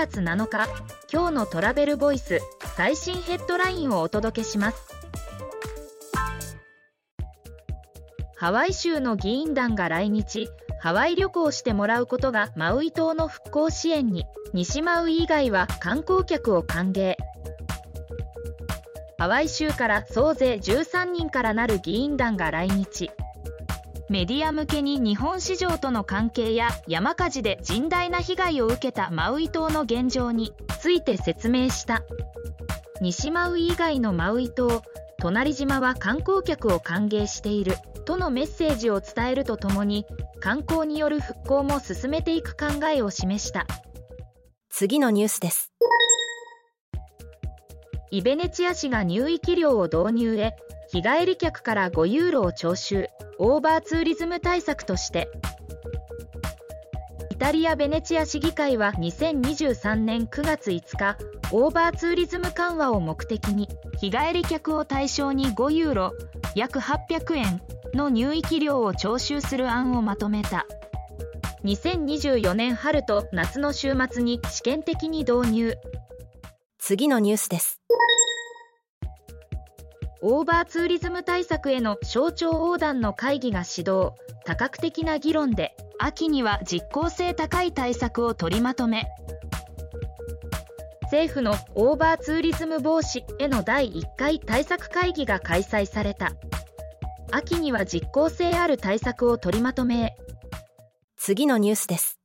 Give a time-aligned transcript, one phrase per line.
[0.00, 0.66] 月7日
[1.12, 2.40] 今日のトラベルボイス
[2.74, 4.78] 最新ヘッドラインをお届けします。
[8.34, 10.48] ハワイ州の議員団が来日
[10.80, 14.24] ハワイ旅行してもらうことがマウイ島の復興支援に
[14.54, 17.16] 西マウイ以外は観光客を歓迎。
[19.18, 23.10] ハワイ州から総勢13人からなる議員団が来日。
[24.10, 32.02] メディア向けに日本市場との関係や山火事で甚大な被害を受けたマウイ島の現状について説明した。
[33.00, 34.82] 西マウイ以外のマウイ島
[35.20, 37.76] 隣島は観光客を歓迎している。
[38.04, 40.04] とのメッセージを伝えるとともに
[40.40, 43.68] 観光による復興も進めていく考えを示した。
[44.70, 45.72] 次のニュースです。
[48.10, 50.56] イベネチア市が入域料を導入へ
[50.92, 53.06] 日帰り客から5ユーロを徴収。
[53.38, 55.30] オーバーツーリズム対策として。
[57.30, 61.16] イタリア・ベネチア市議会は2023年9月5日
[61.52, 63.68] オーバーツーリズム緩和を目的に
[64.00, 66.12] 日帰り客を対象に5ユーロ
[66.56, 67.62] 約800円
[67.94, 70.66] の入域料を徴収する案をまとめた。
[71.64, 75.74] 2024年春と夏の週末に試験的に導入。
[76.78, 77.80] 次のニュースです。
[80.22, 84.16] オーバーツーリズム対策への省庁横断の会議が始動。
[84.44, 89.06] 多角的な議論で秋には実効性高い対策を取りまとめ。
[91.04, 96.32] 政府のオーバーツーリズム防止への第1回対策会議が開催された。
[97.32, 100.16] 秋には実効性ある対策を取りまとめ。
[101.16, 102.20] 次のニュースです。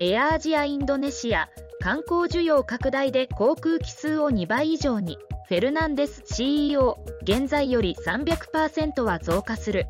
[0.00, 1.50] エアアジアインドネシア
[1.82, 5.18] 観光需要拡大で航空機数を2倍以上に
[5.50, 9.88] フェルナンデス CEO 現在より300%は増加する。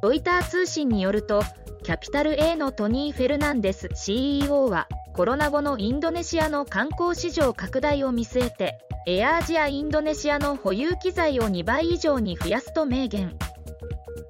[0.00, 1.42] ロイター通信によると
[1.82, 13.36] キャピタル A のトニー・フェルナンデス CEO はコロナ後のインドネシアの観光市場拡大を見据えてエアアジアインドネシアの保有機材を2倍以上に増やすと明言。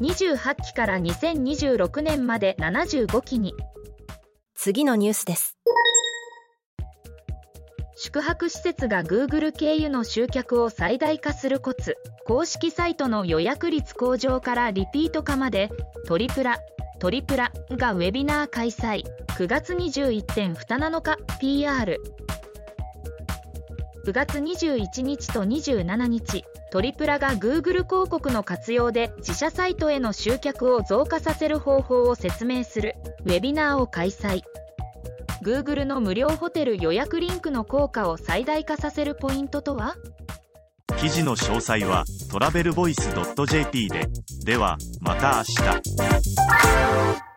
[0.00, 3.52] 28機から2026年まで75機に。
[4.54, 5.57] 次のニュースです。
[8.00, 11.96] 宿泊施設が Google 経由の集客を最大化するコツ。
[12.24, 15.68] 公式サイトの予約率向上からリピート化まで
[16.06, 16.60] トリプラ
[17.00, 19.02] トリプラがウェビナー開催。
[19.36, 22.00] 9月21.27日 PR
[24.06, 32.94] 9月21日と27日トリプラが Google 広告の活用で自社サイトへの集客を増加させる方法を説明する
[33.24, 34.42] ウェビナーを開催。
[35.48, 39.96] Google の無料ホテル予約リンクの効果を最大化させるポイントとは？
[41.00, 43.08] 記事の詳細はトラベルボイス
[43.46, 44.08] .jp で。
[44.44, 47.27] ではまた明日。